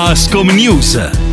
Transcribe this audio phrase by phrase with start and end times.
[0.00, 1.29] Ascom News.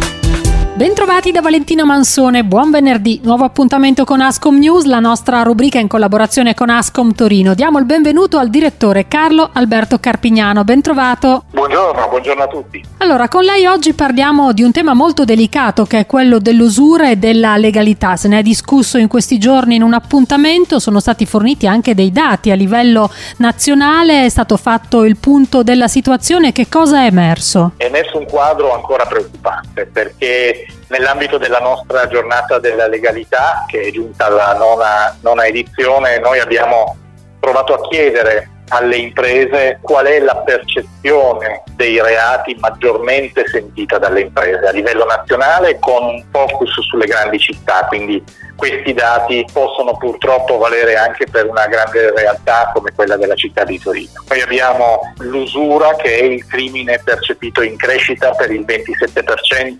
[0.77, 5.88] Bentrovati da Valentina Mansone, buon venerdì, nuovo appuntamento con Ascom News, la nostra rubrica in
[5.88, 7.55] collaborazione con Ascom Torino.
[7.55, 11.46] Diamo il benvenuto al direttore Carlo Alberto Carpignano, bentrovato.
[11.49, 12.85] Buongiorno, buongiorno a tutti.
[12.97, 17.16] Allora, con lei oggi parliamo di un tema molto delicato che è quello dell'usura e
[17.16, 18.16] della legalità.
[18.16, 22.12] Se ne è discusso in questi giorni in un appuntamento, sono stati forniti anche dei
[22.12, 27.71] dati a livello nazionale, è stato fatto il punto della situazione, che cosa è emerso?
[27.78, 33.91] È emerso un quadro ancora preoccupante perché Nell'ambito della nostra giornata della legalità, che è
[33.91, 36.95] giunta alla nona, nona edizione, noi abbiamo
[37.39, 44.66] provato a chiedere alle imprese qual è la percezione dei reati maggiormente sentita dalle imprese
[44.66, 48.23] a livello nazionale con un focus sulle grandi città, quindi
[48.55, 53.80] questi dati possono purtroppo valere anche per una grande realtà come quella della città di
[53.80, 54.23] Torino.
[54.27, 59.77] Poi abbiamo l'usura che è il crimine percepito in crescita per il 27%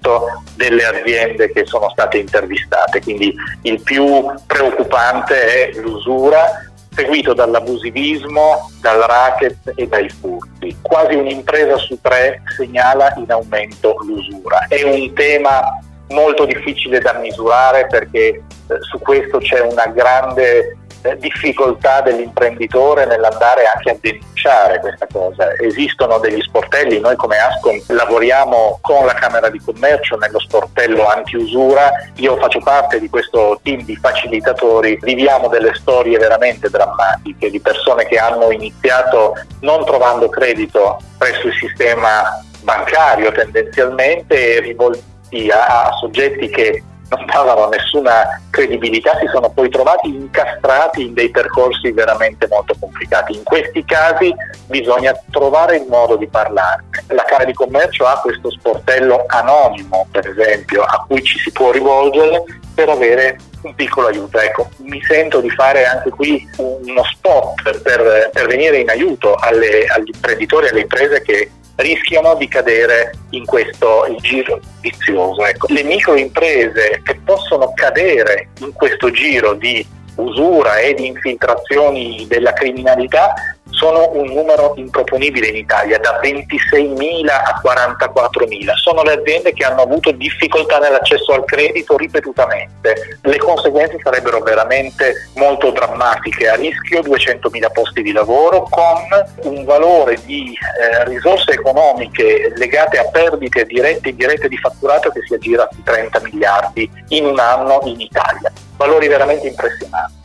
[0.56, 3.33] delle aziende che sono state intervistate, quindi
[3.64, 6.67] il più preoccupante è l'usura
[6.98, 10.76] seguito dall'abusivismo, dal racket e dai furti.
[10.81, 14.66] Quasi un'impresa su tre segnala in aumento l'usura.
[14.67, 15.62] È un tema
[16.09, 18.44] molto difficile da misurare perché eh,
[18.80, 20.76] su questo c'è una grande
[21.16, 25.53] difficoltà dell'imprenditore nell'andare anche a denunciare questa cosa.
[25.59, 31.91] Esistono degli sportelli, noi come Ascom lavoriamo con la Camera di Commercio nello sportello anti-usura,
[32.16, 38.05] io faccio parte di questo team di facilitatori, viviamo delle storie veramente drammatiche di persone
[38.05, 45.92] che hanno iniziato non trovando credito presso il sistema bancario tendenzialmente e rivolti a, a
[45.94, 52.47] soggetti che non davano nessuna credibilità, si sono poi trovati incastrati in dei percorsi veramente
[52.49, 53.36] molto complicati.
[53.36, 54.33] In questi casi
[54.66, 56.86] bisogna trovare il modo di parlarne.
[57.08, 61.72] La Camera di Commercio ha questo sportello anonimo, per esempio, a cui ci si può
[61.72, 64.39] rivolgere per avere un piccolo aiuto.
[64.39, 69.86] Ecco, mi sento di fare anche qui uno spot per, per venire in aiuto alle,
[69.86, 75.45] agli imprenditori alle imprese che rischiano di cadere in questo giro vizioso.
[75.45, 75.67] Ecco.
[75.70, 83.33] Le microimprese che possono cadere in questo giro di usura e di infiltrazioni della criminalità
[83.77, 88.73] sono un numero improponibile in Italia, da 26.000 a 44.000.
[88.76, 93.20] Sono le aziende che hanno avuto difficoltà nell'accesso al credito ripetutamente.
[93.21, 100.17] Le conseguenze sarebbero veramente molto drammatiche, a rischio 200.000 posti di lavoro con un valore
[100.26, 105.67] di eh, risorse economiche legate a perdite dirette e indirette di fatturato che si aggira
[105.71, 108.52] su 30 miliardi in un anno in Italia.
[108.76, 110.17] Valori veramente impressionanti.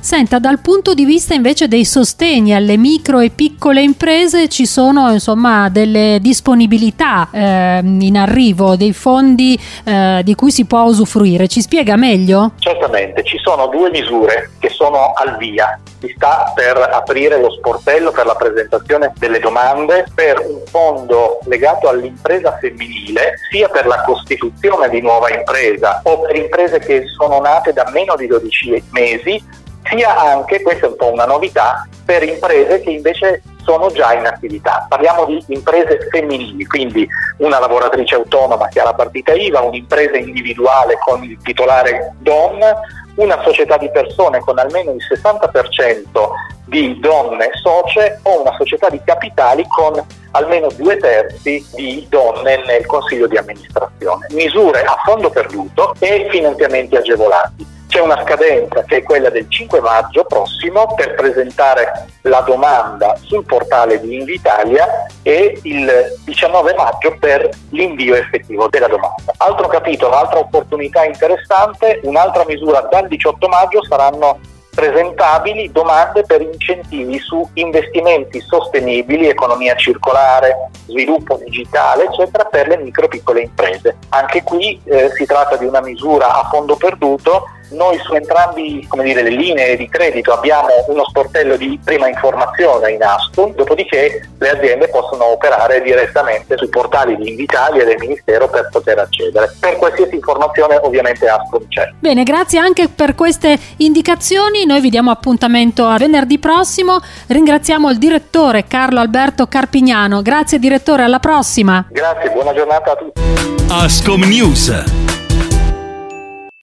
[0.00, 5.10] Senta, dal punto di vista invece dei sostegni alle micro e piccole imprese ci sono
[5.10, 11.48] insomma delle disponibilità eh, in arrivo, dei fondi eh, di cui si può usufruire.
[11.48, 12.52] Ci spiega meglio?
[12.58, 15.78] Certamente, ci sono due misure che sono al via.
[16.00, 21.88] Si sta per aprire lo sportello per la presentazione delle domande per un fondo legato
[21.88, 27.72] all'impresa femminile, sia per la costituzione di nuova impresa o per imprese che sono nate
[27.72, 32.80] da meno di 12 mesi sia anche, questa è un po' una novità, per imprese
[32.80, 34.86] che invece sono già in attività.
[34.88, 37.08] Parliamo di imprese femminili, quindi
[37.38, 42.74] una lavoratrice autonoma che ha la partita IVA, un'impresa individuale con il titolare donna,
[43.16, 46.02] una società di persone con almeno il 60%
[46.66, 52.86] di donne socie o una società di capitali con almeno due terzi di donne nel
[52.86, 54.26] consiglio di amministrazione.
[54.30, 57.73] Misure a fondo perduto e finanziamenti agevolati.
[57.94, 63.44] C'è una scadenza che è quella del 5 maggio prossimo per presentare la domanda sul
[63.44, 69.32] portale di Invitalia e il 19 maggio per l'invio effettivo della domanda.
[69.36, 74.40] Altro capitolo, altra opportunità interessante, un'altra misura dal 18 maggio saranno
[74.74, 83.04] presentabili domande per incentivi su investimenti sostenibili, economia circolare, sviluppo digitale, eccetera, per le micro
[83.04, 83.98] e piccole imprese.
[84.08, 89.22] Anche qui eh, si tratta di una misura a fondo perduto noi su entrambi dire,
[89.22, 94.88] le linee di credito abbiamo uno sportello di prima informazione in ASTU, dopodiché le aziende
[94.88, 99.54] possono operare direttamente sui portali di Invitalia e del Ministero per poter accedere.
[99.58, 101.92] Per qualsiasi informazione ovviamente ASTU c'è.
[101.98, 104.64] Bene, grazie anche per queste indicazioni.
[104.64, 107.00] Noi vi diamo appuntamento a venerdì prossimo.
[107.26, 110.22] Ringraziamo il direttore Carlo Alberto Carpignano.
[110.22, 111.84] Grazie direttore, alla prossima.
[111.90, 113.20] Grazie, buona giornata a tutti.
[113.68, 115.13] Ascom News